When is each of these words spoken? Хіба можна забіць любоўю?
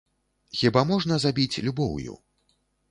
Хіба 0.61 0.81
можна 0.93 1.21
забіць 1.27 1.61
любоўю? 1.69 2.21